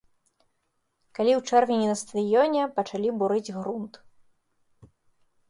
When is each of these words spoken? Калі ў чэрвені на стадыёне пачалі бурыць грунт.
Калі 1.19 1.31
ў 1.35 1.41
чэрвені 1.49 1.87
на 1.89 1.97
стадыёне 2.01 2.61
пачалі 2.79 3.07
бурыць 3.19 3.53
грунт. 3.61 3.93